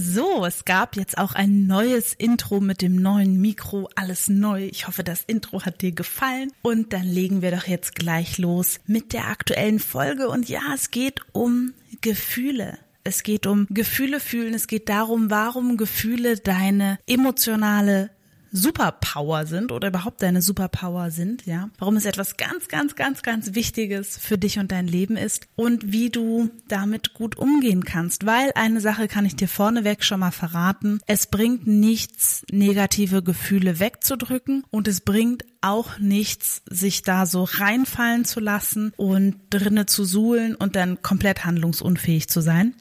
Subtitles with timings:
[0.00, 4.66] So, es gab jetzt auch ein neues Intro mit dem neuen Mikro, alles neu.
[4.66, 6.52] Ich hoffe, das Intro hat dir gefallen.
[6.62, 10.28] Und dann legen wir doch jetzt gleich los mit der aktuellen Folge.
[10.28, 12.78] Und ja, es geht um Gefühle.
[13.02, 14.54] Es geht um Gefühle fühlen.
[14.54, 18.10] Es geht darum, warum Gefühle deine emotionale
[18.52, 21.70] Superpower sind oder überhaupt deine Superpower sind, ja.
[21.78, 25.92] Warum es etwas ganz, ganz, ganz, ganz Wichtiges für dich und dein Leben ist und
[25.92, 28.26] wie du damit gut umgehen kannst.
[28.26, 31.00] Weil eine Sache kann ich dir vorneweg schon mal verraten.
[31.06, 38.24] Es bringt nichts, negative Gefühle wegzudrücken und es bringt auch nichts, sich da so reinfallen
[38.24, 42.74] zu lassen und drinne zu suhlen und dann komplett handlungsunfähig zu sein.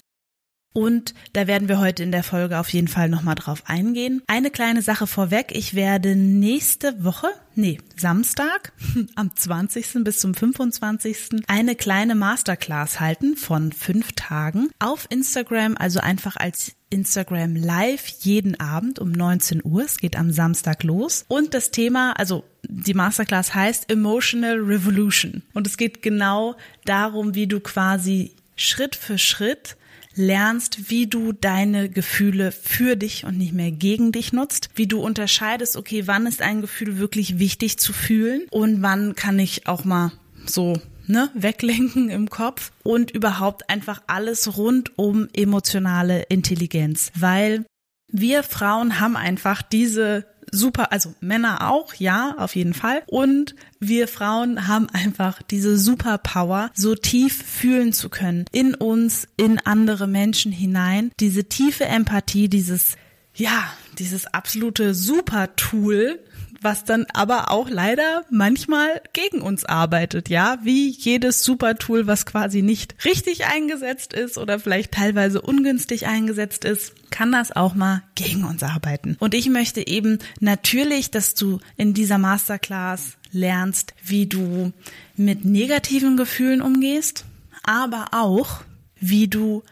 [0.73, 4.21] Und da werden wir heute in der Folge auf jeden Fall nochmal drauf eingehen.
[4.27, 5.51] Eine kleine Sache vorweg.
[5.55, 8.73] Ich werde nächste Woche, nee, Samstag,
[9.15, 10.03] am 20.
[10.03, 11.45] bis zum 25.
[11.47, 18.59] eine kleine Masterclass halten von fünf Tagen auf Instagram, also einfach als Instagram Live jeden
[18.59, 19.83] Abend um 19 Uhr.
[19.83, 21.25] Es geht am Samstag los.
[21.27, 25.41] Und das Thema, also die Masterclass heißt Emotional Revolution.
[25.53, 29.75] Und es geht genau darum, wie du quasi Schritt für Schritt
[30.17, 34.99] lernst, wie du deine Gefühle für dich und nicht mehr gegen dich nutzt, wie du
[34.99, 39.83] unterscheidest, okay, wann ist ein Gefühl wirklich wichtig zu fühlen und wann kann ich auch
[39.83, 40.11] mal
[40.45, 47.65] so ne, weglenken im Kopf und überhaupt einfach alles rund um emotionale Intelligenz, weil
[48.09, 53.03] wir Frauen haben einfach diese super, also Männer auch, ja, auf jeden Fall.
[53.07, 59.59] Und wir Frauen haben einfach diese Superpower, so tief fühlen zu können, in uns, in
[59.59, 62.97] andere Menschen hinein, diese tiefe Empathie, dieses,
[63.35, 66.19] ja, dieses absolute Supertool,
[66.61, 72.61] was dann aber auch leider manchmal gegen uns arbeitet, ja, wie jedes Supertool, was quasi
[72.61, 78.43] nicht richtig eingesetzt ist oder vielleicht teilweise ungünstig eingesetzt ist, kann das auch mal gegen
[78.43, 79.17] uns arbeiten.
[79.19, 84.71] Und ich möchte eben natürlich, dass du in dieser Masterclass lernst, wie du
[85.15, 87.25] mit negativen Gefühlen umgehst,
[87.63, 88.61] aber auch,
[88.99, 89.63] wie du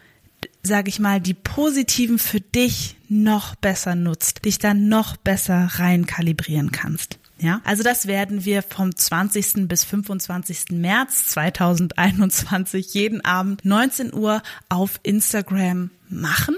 [0.66, 6.06] sage ich mal, die positiven für dich noch besser nutzt, dich dann noch besser rein
[6.06, 7.20] kalibrieren kannst.
[7.38, 9.68] Ja, also das werden wir vom 20.
[9.68, 10.72] bis 25.
[10.72, 16.56] März 2021 jeden Abend 19 Uhr auf Instagram machen.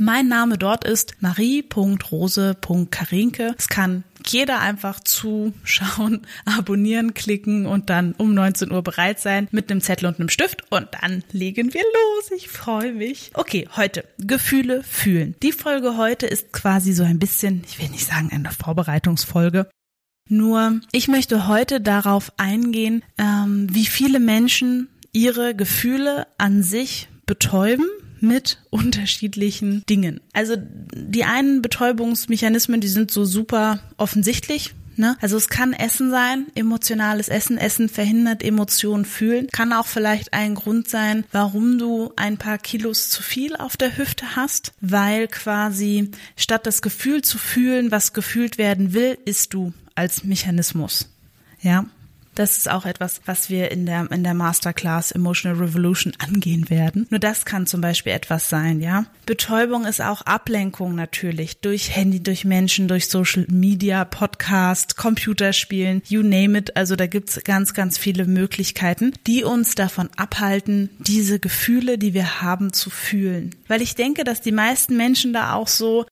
[0.00, 3.56] Mein Name dort ist marie.rose.karinke.
[3.58, 9.68] Es kann jeder einfach zuschauen, abonnieren, klicken und dann um 19 Uhr bereit sein mit
[9.70, 12.30] einem Zettel und einem Stift und dann legen wir los.
[12.36, 13.32] Ich freue mich.
[13.34, 15.34] Okay, heute Gefühle fühlen.
[15.42, 19.68] Die Folge heute ist quasi so ein bisschen, ich will nicht sagen eine Vorbereitungsfolge,
[20.28, 27.86] nur ich möchte heute darauf eingehen, ähm, wie viele Menschen ihre Gefühle an sich betäuben
[28.20, 30.20] mit unterschiedlichen Dingen.
[30.32, 34.74] Also die einen Betäubungsmechanismen, die sind so super offensichtlich.
[34.96, 35.16] Ne?
[35.20, 37.56] Also es kann Essen sein, emotionales Essen.
[37.56, 39.46] Essen verhindert Emotionen fühlen.
[39.52, 43.96] Kann auch vielleicht ein Grund sein, warum du ein paar Kilos zu viel auf der
[43.96, 49.72] Hüfte hast, weil quasi statt das Gefühl zu fühlen, was gefühlt werden will, isst du
[49.94, 51.08] als Mechanismus.
[51.60, 51.86] Ja,
[52.38, 57.06] das ist auch etwas, was wir in der, in der Masterclass Emotional Revolution angehen werden.
[57.10, 59.06] Nur das kann zum Beispiel etwas sein, ja.
[59.26, 66.22] Betäubung ist auch Ablenkung natürlich durch Handy, durch Menschen, durch Social Media, Podcast, Computerspielen, you
[66.22, 66.76] name it.
[66.76, 72.40] Also da gibt's ganz, ganz viele Möglichkeiten, die uns davon abhalten, diese Gefühle, die wir
[72.40, 73.54] haben, zu fühlen.
[73.66, 76.06] Weil ich denke, dass die meisten Menschen da auch so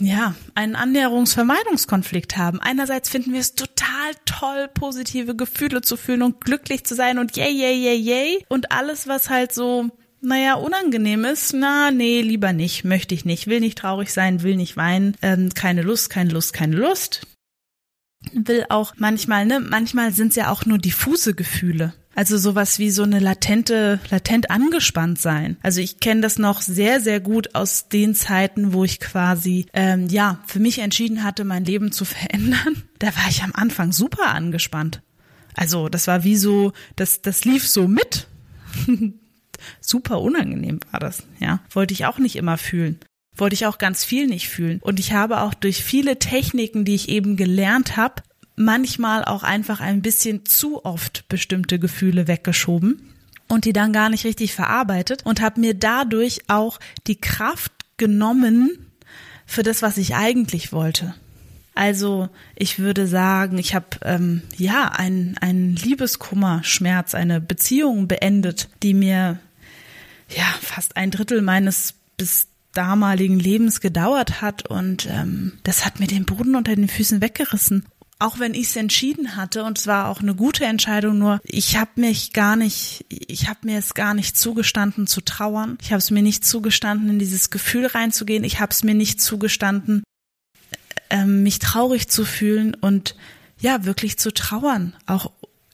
[0.00, 2.60] ja, einen Annäherungsvermeidungskonflikt haben.
[2.60, 7.36] Einerseits finden wir es total toll, positive Gefühle zu fühlen und glücklich zu sein und
[7.36, 8.44] yay, yay, yay, yay.
[8.48, 13.46] Und alles, was halt so, naja, unangenehm ist, na, nee, lieber nicht, möchte ich nicht,
[13.46, 17.26] will nicht traurig sein, will nicht weinen, ähm, keine Lust, keine Lust, keine Lust.
[18.32, 21.92] Will auch manchmal, ne, manchmal sind es ja auch nur diffuse Gefühle.
[22.14, 25.56] Also sowas wie so eine latente, latent angespannt sein.
[25.62, 30.08] Also ich kenne das noch sehr, sehr gut aus den Zeiten, wo ich quasi, ähm,
[30.08, 32.82] ja, für mich entschieden hatte, mein Leben zu verändern.
[32.98, 35.02] Da war ich am Anfang super angespannt.
[35.54, 38.28] Also das war wie so, das, das lief so mit.
[39.80, 41.60] super unangenehm war das, ja.
[41.70, 42.98] Wollte ich auch nicht immer fühlen.
[43.36, 44.78] Wollte ich auch ganz viel nicht fühlen.
[44.80, 48.22] Und ich habe auch durch viele Techniken, die ich eben gelernt habe,
[48.56, 53.14] manchmal auch einfach ein bisschen zu oft bestimmte Gefühle weggeschoben
[53.48, 58.70] und die dann gar nicht richtig verarbeitet und habe mir dadurch auch die Kraft genommen
[59.46, 61.14] für das, was ich eigentlich wollte.
[61.74, 68.94] Also ich würde sagen, ich habe ähm, ja einen, einen Liebeskummerschmerz, eine Beziehung beendet, die
[68.94, 69.40] mir
[70.28, 76.06] ja fast ein Drittel meines bis damaligen Lebens gedauert hat und ähm, das hat mir
[76.06, 77.86] den Boden unter den Füßen weggerissen
[78.18, 81.76] auch wenn ich es entschieden hatte und es war auch eine gute Entscheidung, nur ich
[81.76, 85.78] habe mich gar nicht, ich habe mir es gar nicht zugestanden zu trauern.
[85.82, 88.44] Ich habe es mir nicht zugestanden, in dieses Gefühl reinzugehen.
[88.44, 90.04] Ich habe es mir nicht zugestanden,
[91.10, 93.16] äh, mich traurig zu fühlen und
[93.58, 95.30] ja, wirklich zu trauern, auch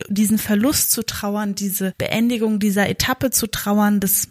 [0.08, 4.28] diesen Verlust zu trauern, diese Beendigung dieser Etappe zu trauern, das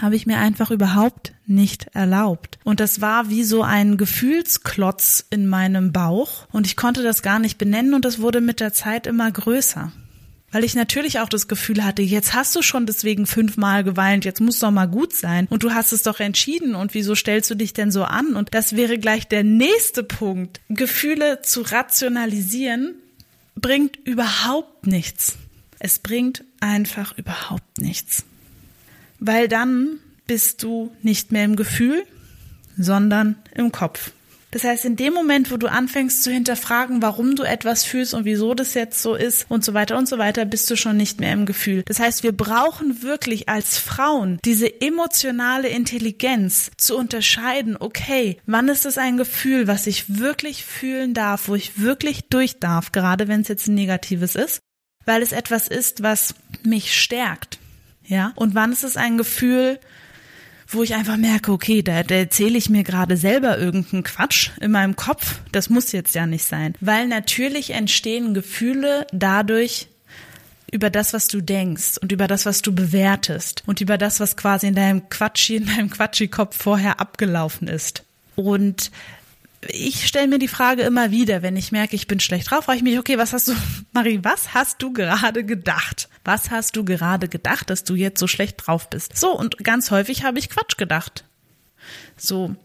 [0.00, 2.58] habe ich mir einfach überhaupt nicht erlaubt.
[2.64, 7.38] Und das war wie so ein Gefühlsklotz in meinem Bauch und ich konnte das gar
[7.38, 9.92] nicht benennen und das wurde mit der Zeit immer größer.
[10.50, 14.40] Weil ich natürlich auch das Gefühl hatte, jetzt hast du schon deswegen fünfmal geweint, jetzt
[14.40, 17.54] muss doch mal gut sein und du hast es doch entschieden und wieso stellst du
[17.56, 18.36] dich denn so an?
[18.36, 20.60] Und das wäre gleich der nächste Punkt.
[20.68, 22.94] Gefühle zu rationalisieren
[23.56, 25.36] bringt überhaupt nichts.
[25.78, 28.24] Es bringt einfach überhaupt nichts
[29.26, 32.04] weil dann bist du nicht mehr im Gefühl,
[32.76, 34.12] sondern im Kopf.
[34.50, 38.24] Das heißt, in dem Moment, wo du anfängst zu hinterfragen, warum du etwas fühlst und
[38.24, 41.18] wieso das jetzt so ist und so weiter und so weiter, bist du schon nicht
[41.18, 41.82] mehr im Gefühl.
[41.86, 48.86] Das heißt, wir brauchen wirklich als Frauen diese emotionale Intelligenz zu unterscheiden, okay, wann ist
[48.86, 53.40] es ein Gefühl, was ich wirklich fühlen darf, wo ich wirklich durch darf, gerade wenn
[53.40, 54.60] es jetzt ein negatives ist,
[55.04, 57.58] weil es etwas ist, was mich stärkt
[58.06, 58.32] ja?
[58.36, 59.78] Und wann ist es ein Gefühl,
[60.66, 64.70] wo ich einfach merke, okay, da, da erzähle ich mir gerade selber irgendeinen Quatsch in
[64.70, 65.40] meinem Kopf.
[65.52, 66.74] Das muss jetzt ja nicht sein.
[66.80, 69.88] Weil natürlich entstehen Gefühle dadurch,
[70.74, 74.36] über das, was du denkst und über das, was du bewertest und über das, was
[74.36, 78.02] quasi in deinem Quatschi, in deinem Quatschi-Kopf vorher abgelaufen ist.
[78.34, 78.90] Und
[79.68, 82.78] ich stelle mir die Frage immer wieder, wenn ich merke, ich bin schlecht drauf, frage
[82.78, 83.54] ich mich, okay, was hast du,
[83.92, 86.08] Marie, was hast du gerade gedacht?
[86.24, 89.16] Was hast du gerade gedacht, dass du jetzt so schlecht drauf bist?
[89.16, 91.24] So, und ganz häufig habe ich Quatsch gedacht.
[92.16, 92.56] So,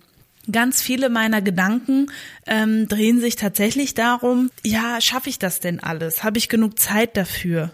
[0.51, 2.12] ganz viele meiner Gedanken
[2.46, 6.24] ähm, drehen sich tatsächlich darum, ja, schaffe ich das denn alles?
[6.24, 7.72] Habe ich genug Zeit dafür?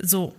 [0.00, 0.34] So,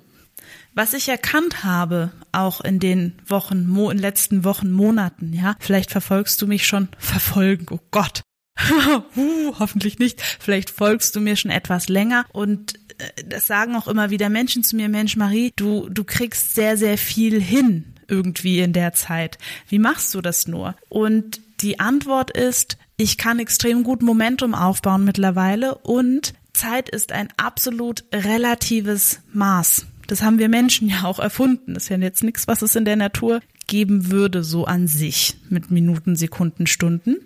[0.76, 5.92] was ich erkannt habe, auch in den Wochen, mo in letzten Wochen, Monaten, ja, vielleicht
[5.92, 8.22] verfolgst du mich schon, verfolgen, oh Gott.
[9.16, 10.22] uh, hoffentlich nicht.
[10.22, 14.64] Vielleicht folgst du mir schon etwas länger und äh, das sagen auch immer wieder Menschen
[14.64, 19.38] zu mir, Mensch Marie, du, du kriegst sehr, sehr viel hin irgendwie in der Zeit.
[19.68, 20.76] Wie machst du das nur?
[20.90, 27.30] Und die Antwort ist, ich kann extrem gut Momentum aufbauen mittlerweile und Zeit ist ein
[27.38, 29.88] absolut relatives Maß.
[30.08, 31.74] Das haben wir Menschen ja auch erfunden.
[31.74, 35.38] Das ist ja jetzt nichts, was es in der Natur geben würde, so an sich,
[35.50, 37.18] mit Minuten, Sekunden, Stunden.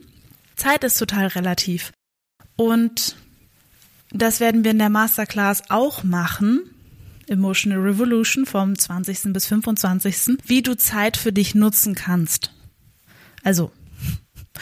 [0.55, 1.91] Zeit ist total relativ.
[2.55, 3.15] Und
[4.11, 6.61] das werden wir in der Masterclass auch machen.
[7.27, 9.33] Emotional Revolution vom 20.
[9.33, 10.37] bis 25.
[10.45, 12.53] Wie du Zeit für dich nutzen kannst.
[13.43, 13.71] Also,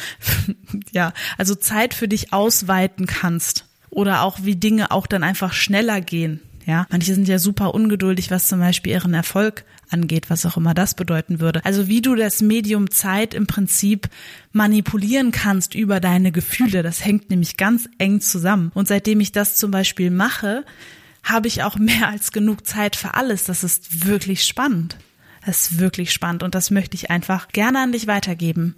[0.91, 3.65] ja, also Zeit für dich ausweiten kannst.
[3.89, 6.41] Oder auch wie Dinge auch dann einfach schneller gehen.
[6.65, 10.73] Ja, manche sind ja super ungeduldig, was zum Beispiel ihren Erfolg angeht, was auch immer
[10.73, 11.63] das bedeuten würde.
[11.63, 14.09] Also wie du das Medium Zeit im Prinzip
[14.51, 18.71] manipulieren kannst über deine Gefühle, das hängt nämlich ganz eng zusammen.
[18.73, 20.65] Und seitdem ich das zum Beispiel mache,
[21.23, 23.43] habe ich auch mehr als genug Zeit für alles.
[23.43, 24.97] Das ist wirklich spannend.
[25.45, 28.75] Das ist wirklich spannend und das möchte ich einfach gerne an dich weitergeben.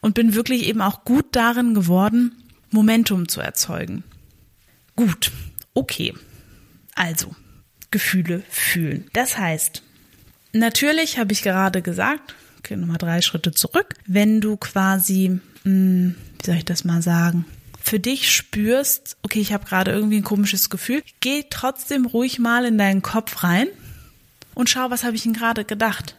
[0.00, 2.32] Und bin wirklich eben auch gut darin geworden,
[2.70, 4.02] Momentum zu erzeugen.
[4.96, 5.30] Gut,
[5.74, 6.14] okay.
[6.98, 7.36] Also,
[7.92, 9.06] Gefühle fühlen.
[9.12, 9.82] Das heißt,
[10.52, 16.14] natürlich habe ich gerade gesagt, okay, nochmal drei Schritte zurück, wenn du quasi, mh, hm,
[16.40, 17.44] wie soll ich das mal sagen,
[17.80, 22.64] für dich spürst, okay, ich habe gerade irgendwie ein komisches Gefühl, geh trotzdem ruhig mal
[22.64, 23.68] in deinen Kopf rein
[24.54, 26.16] und schau, was habe ich denn gerade gedacht.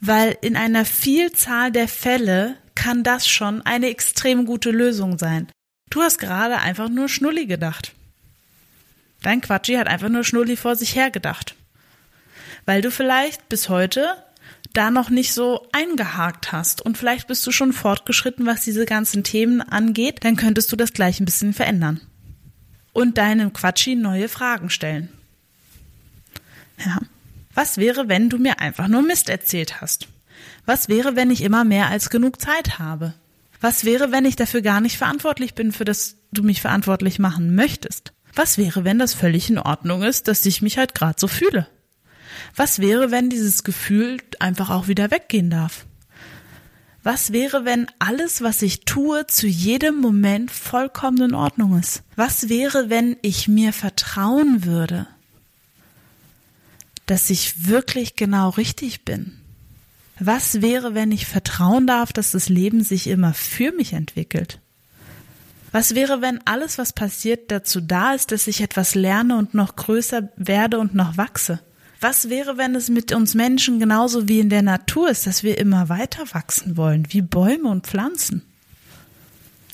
[0.00, 5.48] Weil in einer Vielzahl der Fälle kann das schon eine extrem gute Lösung sein.
[5.90, 7.95] Du hast gerade einfach nur Schnulli gedacht.
[9.26, 11.56] Dein Quatschi hat einfach nur Schnulli vor sich hergedacht.
[12.64, 14.14] Weil du vielleicht bis heute
[14.72, 19.24] da noch nicht so eingehakt hast und vielleicht bist du schon fortgeschritten, was diese ganzen
[19.24, 22.00] Themen angeht, dann könntest du das gleich ein bisschen verändern.
[22.92, 25.08] Und deinem Quatschi neue Fragen stellen.
[26.78, 27.00] Ja.
[27.52, 30.06] Was wäre, wenn du mir einfach nur Mist erzählt hast?
[30.66, 33.12] Was wäre, wenn ich immer mehr als genug Zeit habe?
[33.60, 37.56] Was wäre, wenn ich dafür gar nicht verantwortlich bin, für das du mich verantwortlich machen
[37.56, 38.12] möchtest?
[38.36, 41.66] Was wäre, wenn das völlig in Ordnung ist, dass ich mich halt gerade so fühle?
[42.54, 45.86] Was wäre, wenn dieses Gefühl einfach auch wieder weggehen darf?
[47.02, 52.02] Was wäre, wenn alles, was ich tue, zu jedem Moment vollkommen in Ordnung ist?
[52.14, 55.06] Was wäre, wenn ich mir vertrauen würde,
[57.06, 59.38] dass ich wirklich genau richtig bin?
[60.18, 64.60] Was wäre, wenn ich vertrauen darf, dass das Leben sich immer für mich entwickelt?
[65.72, 69.76] Was wäre, wenn alles, was passiert, dazu da ist, dass ich etwas lerne und noch
[69.76, 71.60] größer werde und noch wachse?
[72.00, 75.58] Was wäre, wenn es mit uns Menschen genauso wie in der Natur ist, dass wir
[75.58, 78.42] immer weiter wachsen wollen, wie Bäume und Pflanzen?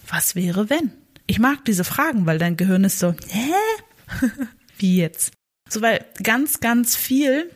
[0.08, 0.92] Was wäre, wenn?
[1.26, 3.52] Ich mag diese Fragen, weil dein Gehirn ist so, hä?
[4.78, 5.32] wie jetzt?
[5.68, 7.50] So, weil ganz, ganz viel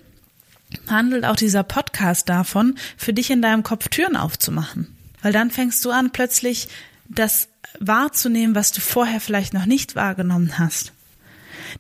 [0.89, 4.97] handelt auch dieser Podcast davon, für dich in deinem Kopf Türen aufzumachen.
[5.23, 6.69] Weil dann fängst du an, plötzlich
[7.09, 7.49] das
[7.81, 10.93] wahrzunehmen, was du vorher vielleicht noch nicht wahrgenommen hast.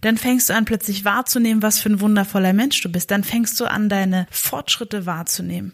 [0.00, 3.10] Dann fängst du an, plötzlich wahrzunehmen, was für ein wundervoller Mensch du bist.
[3.10, 5.72] Dann fängst du an, deine Fortschritte wahrzunehmen.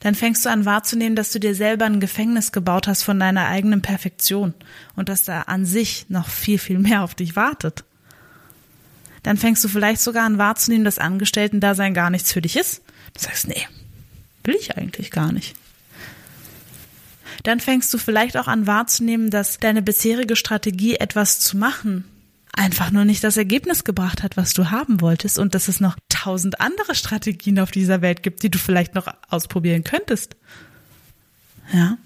[0.00, 3.46] Dann fängst du an wahrzunehmen, dass du dir selber ein Gefängnis gebaut hast von deiner
[3.46, 4.54] eigenen Perfektion
[4.96, 7.84] und dass da an sich noch viel, viel mehr auf dich wartet.
[9.22, 12.82] Dann fängst du vielleicht sogar an wahrzunehmen, dass Angestellten-Dasein gar nichts für dich ist.
[13.14, 13.66] Du sagst, nee,
[14.42, 15.56] will ich eigentlich gar nicht
[17.42, 22.04] dann fängst du vielleicht auch an wahrzunehmen, dass deine bisherige Strategie, etwas zu machen,
[22.52, 25.96] einfach nur nicht das Ergebnis gebracht hat, was du haben wolltest und dass es noch
[26.08, 30.36] tausend andere Strategien auf dieser Welt gibt, die du vielleicht noch ausprobieren könntest.
[31.72, 31.98] Ja.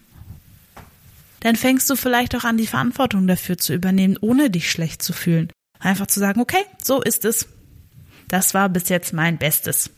[1.40, 5.12] Dann fängst du vielleicht auch an, die Verantwortung dafür zu übernehmen, ohne dich schlecht zu
[5.12, 5.52] fühlen.
[5.78, 7.46] Einfach zu sagen, okay, so ist es.
[8.26, 9.90] Das war bis jetzt mein Bestes.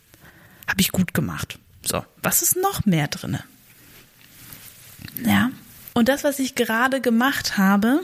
[0.68, 1.58] Habe ich gut gemacht.
[1.82, 3.42] So, was ist noch mehr drinne?
[5.25, 5.50] Ja.
[5.95, 8.00] Und das, was ich gerade gemacht habe,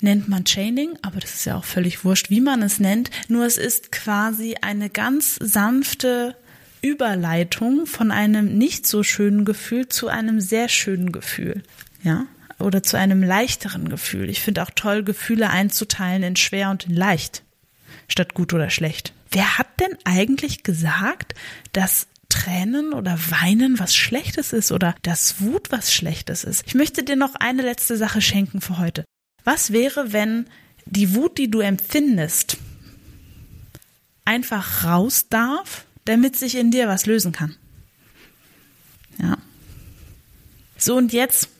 [0.00, 3.10] nennt man Chaining, aber das ist ja auch völlig wurscht, wie man es nennt.
[3.28, 6.36] Nur es ist quasi eine ganz sanfte
[6.82, 11.62] Überleitung von einem nicht so schönen Gefühl zu einem sehr schönen Gefühl.
[12.02, 12.26] Ja.
[12.58, 14.28] Oder zu einem leichteren Gefühl.
[14.28, 17.42] Ich finde auch toll, Gefühle einzuteilen in schwer und in leicht.
[18.08, 19.12] Statt gut oder schlecht.
[19.30, 21.34] Wer hat denn eigentlich gesagt,
[21.72, 26.64] dass Tränen oder Weinen was Schlechtes ist oder dass Wut was Schlechtes ist.
[26.66, 29.04] Ich möchte dir noch eine letzte Sache schenken für heute.
[29.44, 30.46] Was wäre, wenn
[30.86, 32.56] die Wut, die du empfindest,
[34.24, 37.54] einfach raus darf, damit sich in dir was lösen kann?
[39.18, 39.36] Ja.
[40.78, 41.50] So, und jetzt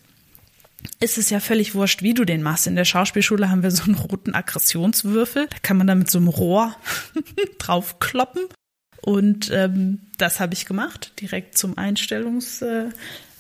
[1.01, 2.67] ist es ja völlig wurscht, wie du den machst.
[2.67, 5.49] In der Schauspielschule haben wir so einen roten Aggressionswürfel.
[5.49, 6.75] Da kann man da mit so einem Rohr
[7.59, 8.49] draufkloppen
[9.05, 12.87] und ähm, das habe ich gemacht, direkt zum Einstellungs, äh,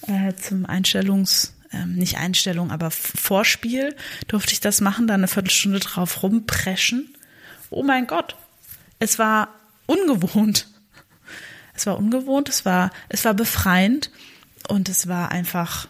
[0.09, 3.95] äh, zum Einstellungs, äh, nicht Einstellung, aber Vorspiel
[4.26, 7.14] durfte ich das machen, da eine Viertelstunde drauf rumpreschen.
[7.71, 8.37] Oh mein Gott,
[8.99, 9.49] es war
[9.87, 10.66] ungewohnt.
[11.75, 14.11] Es war ungewohnt, es war, es war befreiend
[14.69, 15.88] und es war einfach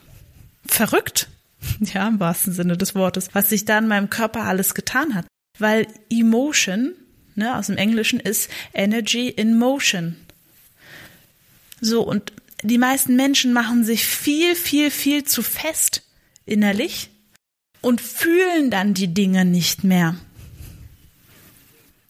[0.66, 1.28] verrückt.
[1.78, 5.26] Ja, im wahrsten Sinne des Wortes, was sich da in meinem Körper alles getan hat.
[5.60, 6.92] Weil Emotion,
[7.34, 10.16] ne, aus dem Englischen ist Energy in Motion.
[11.80, 16.02] So, und die meisten Menschen machen sich viel, viel, viel zu fest
[16.46, 17.10] innerlich
[17.80, 20.16] und fühlen dann die Dinge nicht mehr.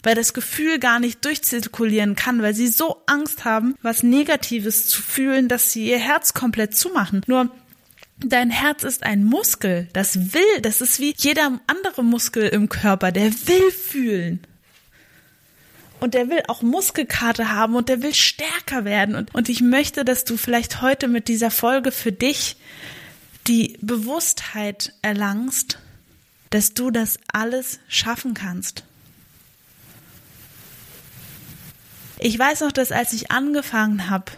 [0.02, 5.00] Weil das Gefühl gar nicht durchzirkulieren kann, weil sie so Angst haben, was Negatives zu
[5.00, 7.22] fühlen, dass sie ihr Herz komplett zumachen.
[7.26, 7.50] Nur
[8.24, 13.10] Dein Herz ist ein Muskel, das will, das ist wie jeder andere Muskel im Körper,
[13.10, 14.46] der will fühlen
[16.02, 19.14] und der will auch Muskelkater haben und der will stärker werden.
[19.14, 22.56] Und, und ich möchte, dass du vielleicht heute mit dieser Folge für dich
[23.46, 25.78] die Bewusstheit erlangst,
[26.50, 28.82] dass du das alles schaffen kannst.
[32.18, 34.32] Ich weiß noch, dass als ich angefangen habe,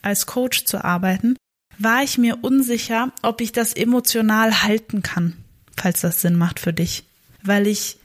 [0.00, 1.36] als Coach zu arbeiten,
[1.76, 5.36] war ich mir unsicher, ob ich das emotional halten kann,
[5.76, 7.04] falls das Sinn macht für dich.
[7.42, 7.99] Weil ich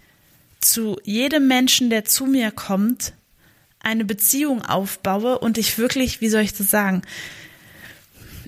[0.66, 3.14] zu jedem Menschen, der zu mir kommt,
[3.80, 7.04] eine Beziehung aufbaue und ich wirklich, wie soll ich das sagen,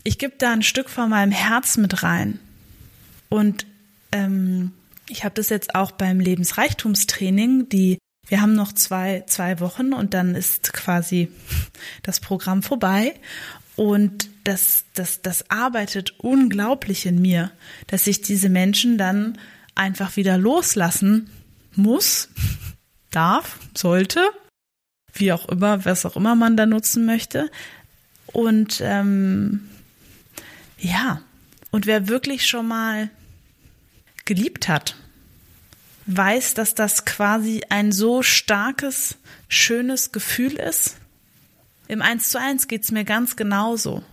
[0.03, 2.39] ich gebe da ein Stück von meinem Herz mit rein.
[3.29, 3.65] Und
[4.11, 4.71] ähm,
[5.09, 7.97] ich habe das jetzt auch beim Lebensreichtumstraining, die
[8.29, 11.29] wir haben noch zwei, zwei Wochen und dann ist quasi
[12.03, 13.13] das Programm vorbei.
[13.75, 17.51] Und das, das, das arbeitet unglaublich in mir,
[17.87, 19.37] dass ich diese Menschen dann
[19.75, 21.29] einfach wieder loslassen
[21.77, 22.29] muss,
[23.11, 24.29] darf, sollte,
[25.13, 27.49] wie auch immer, was auch immer man da nutzen möchte.
[28.27, 29.69] Und ähm,
[30.77, 31.21] ja,
[31.71, 33.09] und wer wirklich schon mal
[34.25, 34.95] geliebt hat,
[36.07, 39.17] weiß, dass das quasi ein so starkes,
[39.47, 40.97] schönes Gefühl ist.
[41.87, 44.03] Im Eins zu eins geht's mir ganz genauso.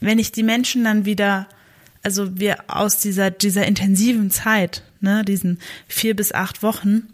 [0.00, 1.48] Wenn ich die Menschen dann wieder,
[2.02, 7.08] also wir aus dieser, dieser intensiven Zeit, ne, diesen vier bis acht Wochen,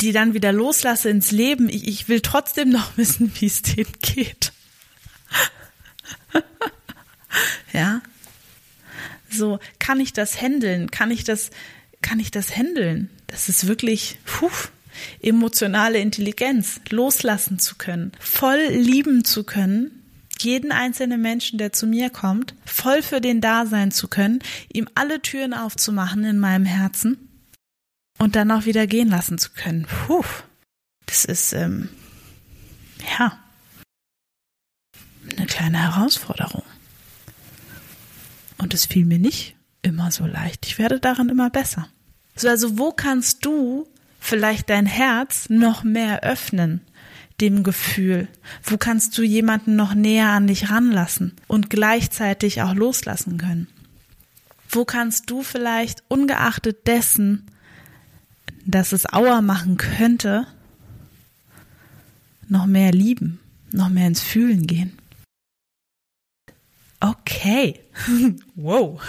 [0.00, 3.92] die dann wieder loslasse ins Leben, ich, ich will trotzdem noch wissen, wie es denen
[4.00, 4.52] geht.
[7.72, 8.00] ja.
[9.30, 10.90] So, kann ich das handeln?
[10.90, 11.50] Kann ich das,
[12.00, 13.10] kann ich das handeln?
[13.26, 14.50] Das ist wirklich, puh,
[15.20, 19.97] emotionale Intelligenz, loslassen zu können, voll lieben zu können,
[20.42, 24.40] jeden einzelnen Menschen, der zu mir kommt, voll für den da sein zu können,
[24.72, 27.28] ihm alle Türen aufzumachen in meinem Herzen
[28.18, 29.86] und dann auch wieder gehen lassen zu können.
[29.86, 30.24] Puh,
[31.06, 31.88] das ist, ähm,
[33.18, 33.38] ja,
[35.36, 36.64] eine kleine Herausforderung.
[38.58, 40.66] Und es fiel mir nicht immer so leicht.
[40.66, 41.88] Ich werde daran immer besser.
[42.34, 43.88] So, also wo kannst du
[44.20, 46.80] vielleicht dein Herz noch mehr öffnen?
[47.40, 48.28] Dem Gefühl?
[48.62, 53.68] Wo kannst du jemanden noch näher an dich ranlassen und gleichzeitig auch loslassen können?
[54.68, 57.46] Wo kannst du vielleicht ungeachtet dessen,
[58.66, 60.46] dass es Auer machen könnte,
[62.48, 63.40] noch mehr lieben,
[63.72, 64.98] noch mehr ins Fühlen gehen?
[67.00, 67.80] Okay.
[68.54, 69.00] wow.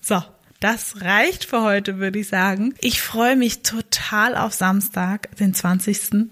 [0.00, 0.22] So,
[0.60, 2.74] das reicht für heute, würde ich sagen.
[2.80, 6.28] Ich freue mich total auf Samstag, den 20.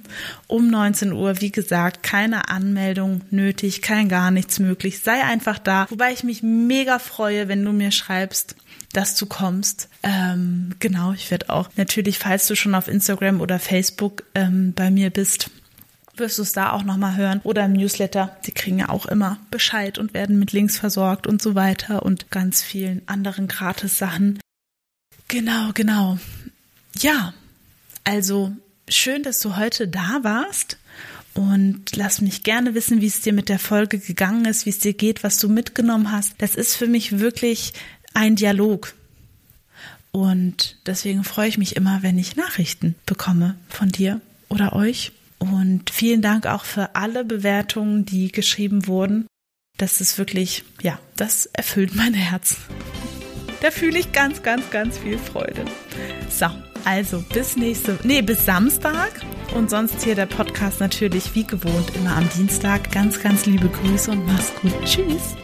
[0.46, 1.40] um 19 Uhr.
[1.40, 5.00] Wie gesagt, keine Anmeldung nötig, kein gar nichts möglich.
[5.00, 5.86] Sei einfach da.
[5.88, 8.54] Wobei ich mich mega freue, wenn du mir schreibst,
[8.92, 9.88] dass du kommst.
[10.02, 14.90] Ähm, genau, ich werde auch natürlich, falls du schon auf Instagram oder Facebook ähm, bei
[14.90, 15.50] mir bist,
[16.18, 17.40] wirst du es da auch nochmal hören.
[17.44, 18.36] Oder im Newsletter.
[18.46, 22.30] Die kriegen ja auch immer Bescheid und werden mit Links versorgt und so weiter und
[22.30, 24.38] ganz vielen anderen Gratis-Sachen.
[25.28, 26.18] Genau, genau.
[26.98, 27.34] Ja,
[28.04, 28.52] also
[28.88, 30.78] schön, dass du heute da warst.
[31.34, 34.80] Und lass mich gerne wissen, wie es dir mit der Folge gegangen ist, wie es
[34.80, 36.34] dir geht, was du mitgenommen hast.
[36.38, 37.74] Das ist für mich wirklich
[38.12, 38.94] ein Dialog.
[40.10, 45.12] Und deswegen freue ich mich immer, wenn ich Nachrichten bekomme von dir oder euch.
[45.38, 49.26] Und vielen Dank auch für alle Bewertungen, die geschrieben wurden.
[49.76, 52.56] Das ist wirklich, ja, das erfüllt mein Herz.
[53.60, 55.64] Da fühle ich ganz, ganz, ganz viel Freude.
[56.30, 56.46] So,
[56.84, 59.12] also bis nächste, nee, bis Samstag.
[59.54, 62.90] Und sonst hier der Podcast natürlich wie gewohnt immer am Dienstag.
[62.92, 64.74] Ganz, ganz liebe Grüße und mach's gut.
[64.84, 65.36] Tschüss.